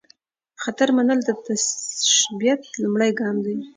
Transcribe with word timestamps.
خطر 0.63 0.87
منل، 0.97 1.19
د 1.27 1.29
تشبث 1.45 2.61
لومړۍ 2.81 3.11
ګام 3.19 3.35
دی. 3.45 3.57